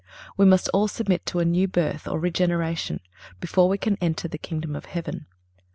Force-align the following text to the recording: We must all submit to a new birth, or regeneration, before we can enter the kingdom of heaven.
We 0.35 0.47
must 0.47 0.67
all 0.69 0.87
submit 0.87 1.27
to 1.27 1.37
a 1.37 1.45
new 1.45 1.67
birth, 1.67 2.07
or 2.07 2.19
regeneration, 2.19 3.01
before 3.39 3.69
we 3.69 3.77
can 3.77 3.99
enter 4.01 4.27
the 4.27 4.39
kingdom 4.39 4.75
of 4.75 4.85
heaven. 4.85 5.27